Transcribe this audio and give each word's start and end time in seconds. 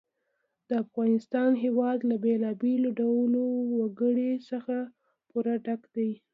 د 0.67 0.69
افغانستان 0.83 1.51
هېواد 1.63 1.99
له 2.09 2.15
بېلابېلو 2.23 2.89
ډولو 2.99 3.43
وګړي 3.79 4.31
څخه 4.49 4.75
پوره 5.29 5.55
ډک 5.65 5.81
دی. 5.95 6.11